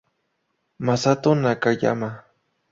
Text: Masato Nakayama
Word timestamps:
Masato 0.87 1.31
Nakayama 1.35 2.09